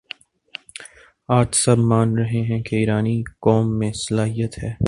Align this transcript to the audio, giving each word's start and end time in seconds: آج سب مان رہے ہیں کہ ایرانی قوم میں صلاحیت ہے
آج 1.29 1.47
سب 1.55 1.77
مان 1.79 2.17
رہے 2.17 2.41
ہیں 2.41 2.61
کہ 2.63 2.75
ایرانی 2.75 3.21
قوم 3.41 3.77
میں 3.79 3.91
صلاحیت 3.99 4.63
ہے 4.63 4.73